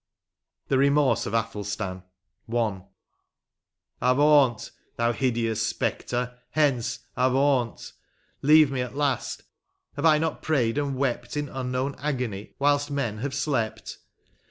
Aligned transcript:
121 0.67 0.67
LX. 0.67 0.69
THE 0.69 0.89
REMORSE 0.89 1.25
OF 1.27 1.33
ATHELSTAN.— 1.35 2.03
I. 2.51 2.81
AvAUNT! 4.01 4.71
thou 4.95 5.11
hideous 5.11 5.61
spectre— 5.61 6.39
hence— 6.59 7.01
avaunt! 7.15 7.93
Leave 8.41 8.71
me 8.71 8.81
at 8.81 8.95
last! 8.95 9.43
have 9.95 10.05
I 10.07 10.17
not 10.17 10.41
prayed 10.41 10.79
and 10.79 10.95
wept 10.97 11.37
In 11.37 11.49
unknown 11.49 11.93
agony, 11.99 12.55
whilst 12.57 12.89
men 12.89 13.19
have 13.19 13.35
slept 13.35 13.99